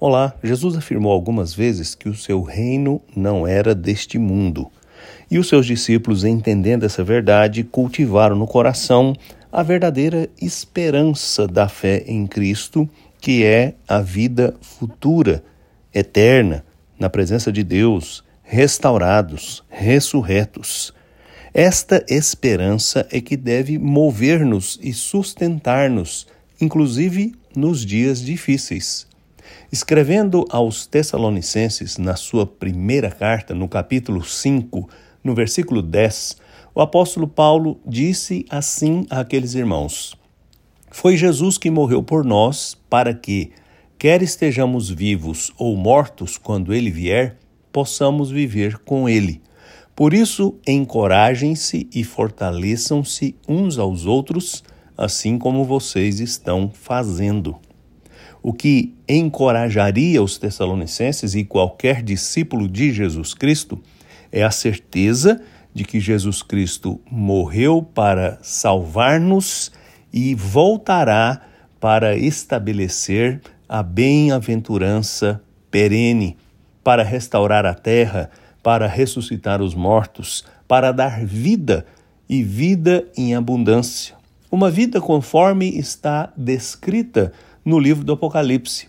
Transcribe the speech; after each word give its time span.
Olá, 0.00 0.32
Jesus 0.44 0.76
afirmou 0.76 1.10
algumas 1.10 1.52
vezes 1.52 1.92
que 1.92 2.08
o 2.08 2.14
seu 2.14 2.40
reino 2.40 3.02
não 3.16 3.44
era 3.44 3.74
deste 3.74 4.16
mundo. 4.16 4.70
E 5.28 5.40
os 5.40 5.48
seus 5.48 5.66
discípulos, 5.66 6.22
entendendo 6.22 6.86
essa 6.86 7.02
verdade, 7.02 7.64
cultivaram 7.64 8.36
no 8.36 8.46
coração 8.46 9.12
a 9.50 9.60
verdadeira 9.60 10.28
esperança 10.40 11.48
da 11.48 11.68
fé 11.68 12.04
em 12.06 12.28
Cristo, 12.28 12.88
que 13.20 13.42
é 13.42 13.74
a 13.88 14.00
vida 14.00 14.54
futura, 14.60 15.42
eterna, 15.92 16.64
na 16.96 17.10
presença 17.10 17.50
de 17.50 17.64
Deus, 17.64 18.22
restaurados, 18.44 19.64
ressurretos. 19.68 20.94
Esta 21.52 22.06
esperança 22.08 23.04
é 23.10 23.20
que 23.20 23.36
deve 23.36 23.80
mover-nos 23.80 24.78
e 24.80 24.92
sustentar-nos, 24.92 26.28
inclusive 26.60 27.34
nos 27.56 27.84
dias 27.84 28.22
difíceis. 28.22 29.08
Escrevendo 29.70 30.46
aos 30.50 30.86
Tessalonicenses, 30.86 31.98
na 31.98 32.16
sua 32.16 32.46
primeira 32.46 33.10
carta, 33.10 33.54
no 33.54 33.68
capítulo 33.68 34.24
5, 34.24 34.88
no 35.22 35.34
versículo 35.34 35.82
10, 35.82 36.36
o 36.74 36.80
apóstolo 36.80 37.26
Paulo 37.26 37.80
disse 37.86 38.46
assim 38.48 39.04
àqueles 39.10 39.54
irmãos: 39.54 40.16
Foi 40.90 41.16
Jesus 41.16 41.58
que 41.58 41.70
morreu 41.70 42.02
por 42.02 42.24
nós 42.24 42.76
para 42.88 43.12
que, 43.12 43.50
quer 43.98 44.22
estejamos 44.22 44.88
vivos 44.88 45.52
ou 45.58 45.76
mortos 45.76 46.38
quando 46.38 46.72
ele 46.72 46.90
vier, 46.90 47.36
possamos 47.72 48.30
viver 48.30 48.78
com 48.78 49.08
ele. 49.08 49.42
Por 49.94 50.14
isso, 50.14 50.54
encorajem-se 50.64 51.88
e 51.92 52.04
fortaleçam-se 52.04 53.34
uns 53.48 53.78
aos 53.78 54.06
outros, 54.06 54.62
assim 54.96 55.36
como 55.36 55.64
vocês 55.64 56.20
estão 56.20 56.70
fazendo. 56.72 57.58
O 58.48 58.52
que 58.54 58.94
encorajaria 59.06 60.22
os 60.22 60.38
Tessalonicenses 60.38 61.34
e 61.34 61.44
qualquer 61.44 62.02
discípulo 62.02 62.66
de 62.66 62.90
Jesus 62.90 63.34
Cristo 63.34 63.78
é 64.32 64.42
a 64.42 64.50
certeza 64.50 65.42
de 65.74 65.84
que 65.84 66.00
Jesus 66.00 66.42
Cristo 66.42 66.98
morreu 67.10 67.82
para 67.82 68.38
salvar-nos 68.40 69.70
e 70.10 70.34
voltará 70.34 71.42
para 71.78 72.16
estabelecer 72.16 73.42
a 73.68 73.82
bem-aventurança 73.82 75.42
perene, 75.70 76.34
para 76.82 77.02
restaurar 77.02 77.66
a 77.66 77.74
terra, 77.74 78.30
para 78.62 78.86
ressuscitar 78.86 79.60
os 79.60 79.74
mortos, 79.74 80.42
para 80.66 80.90
dar 80.90 81.22
vida 81.22 81.84
e 82.26 82.42
vida 82.42 83.06
em 83.14 83.34
abundância. 83.34 84.16
Uma 84.50 84.70
vida 84.70 85.02
conforme 85.02 85.68
está 85.78 86.32
descrita 86.34 87.34
no 87.68 87.78
livro 87.78 88.02
do 88.02 88.14
Apocalipse. 88.14 88.88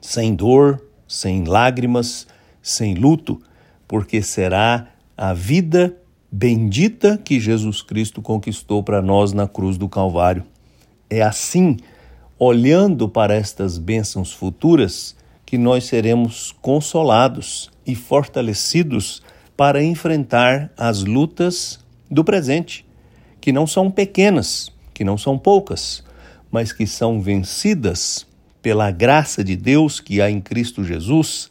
Sem 0.00 0.34
dor, 0.34 0.82
sem 1.06 1.44
lágrimas, 1.44 2.26
sem 2.62 2.94
luto, 2.94 3.38
porque 3.86 4.22
será 4.22 4.88
a 5.14 5.34
vida 5.34 5.94
bendita 6.32 7.18
que 7.18 7.38
Jesus 7.38 7.82
Cristo 7.82 8.22
conquistou 8.22 8.82
para 8.82 9.02
nós 9.02 9.34
na 9.34 9.46
cruz 9.46 9.76
do 9.76 9.90
Calvário. 9.90 10.42
É 11.10 11.20
assim, 11.20 11.76
olhando 12.38 13.10
para 13.10 13.34
estas 13.34 13.76
bênçãos 13.76 14.32
futuras, 14.32 15.14
que 15.44 15.58
nós 15.58 15.84
seremos 15.84 16.54
consolados 16.62 17.70
e 17.86 17.94
fortalecidos 17.94 19.22
para 19.54 19.82
enfrentar 19.82 20.72
as 20.78 21.04
lutas 21.04 21.78
do 22.10 22.24
presente, 22.24 22.86
que 23.38 23.52
não 23.52 23.66
são 23.66 23.90
pequenas, 23.90 24.72
que 24.94 25.04
não 25.04 25.18
são 25.18 25.38
poucas, 25.38 26.02
mas 26.50 26.72
que 26.72 26.86
são 26.86 27.20
vencidas 27.20 28.26
pela 28.62 28.90
graça 28.90 29.44
de 29.44 29.56
Deus 29.56 30.00
que 30.00 30.20
há 30.20 30.30
em 30.30 30.40
Cristo 30.40 30.84
Jesus, 30.84 31.50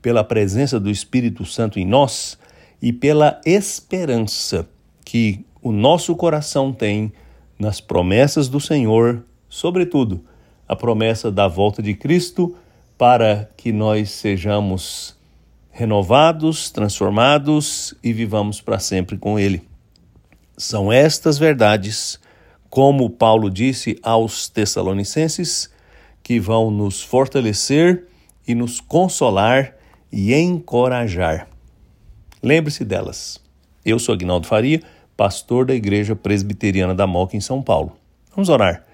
pela 0.00 0.24
presença 0.24 0.78
do 0.78 0.90
Espírito 0.90 1.44
Santo 1.44 1.78
em 1.78 1.84
nós 1.84 2.38
e 2.80 2.92
pela 2.92 3.40
esperança 3.44 4.68
que 5.04 5.44
o 5.62 5.72
nosso 5.72 6.14
coração 6.14 6.72
tem 6.72 7.12
nas 7.58 7.80
promessas 7.80 8.48
do 8.48 8.60
Senhor, 8.60 9.24
sobretudo 9.48 10.24
a 10.66 10.76
promessa 10.76 11.30
da 11.30 11.48
volta 11.48 11.82
de 11.82 11.94
Cristo, 11.94 12.54
para 12.96 13.48
que 13.56 13.72
nós 13.72 14.10
sejamos 14.10 15.16
renovados, 15.70 16.70
transformados 16.70 17.94
e 18.02 18.12
vivamos 18.12 18.60
para 18.60 18.78
sempre 18.78 19.16
com 19.16 19.38
Ele. 19.38 19.62
São 20.56 20.92
estas 20.92 21.38
verdades 21.38 22.18
como 22.70 23.08
Paulo 23.08 23.50
disse 23.50 23.98
aos 24.02 24.48
Tessalonicenses, 24.48 25.70
que 26.22 26.38
vão 26.38 26.70
nos 26.70 27.02
fortalecer 27.02 28.06
e 28.46 28.54
nos 28.54 28.80
consolar 28.80 29.74
e 30.12 30.34
encorajar. 30.34 31.48
Lembre-se 32.42 32.84
delas. 32.84 33.40
Eu 33.84 33.98
sou 33.98 34.14
Agnaldo 34.14 34.46
Faria, 34.46 34.82
pastor 35.16 35.66
da 35.66 35.74
Igreja 35.74 36.14
Presbiteriana 36.14 36.94
da 36.94 37.06
Moca 37.06 37.36
em 37.36 37.40
São 37.40 37.62
Paulo. 37.62 37.96
Vamos 38.34 38.48
orar. 38.48 38.84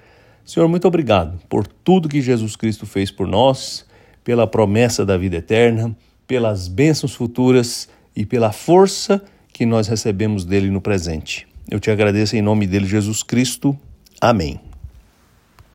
Senhor, 0.44 0.68
muito 0.68 0.86
obrigado 0.86 1.38
por 1.48 1.66
tudo 1.66 2.08
que 2.08 2.20
Jesus 2.20 2.54
Cristo 2.54 2.86
fez 2.86 3.10
por 3.10 3.26
nós, 3.26 3.86
pela 4.22 4.46
promessa 4.46 5.04
da 5.04 5.16
vida 5.16 5.36
eterna, 5.36 5.96
pelas 6.26 6.68
bênçãos 6.68 7.14
futuras 7.14 7.88
e 8.14 8.24
pela 8.24 8.52
força 8.52 9.22
que 9.52 9.66
nós 9.66 9.88
recebemos 9.88 10.44
dele 10.44 10.70
no 10.70 10.80
presente. 10.80 11.46
Eu 11.70 11.80
te 11.80 11.91
agradeço 11.91 12.36
em 12.36 12.42
nome 12.42 12.66
dele, 12.66 12.86
Jesus 12.86 13.22
Cristo. 13.22 13.76
Amém. 14.20 14.60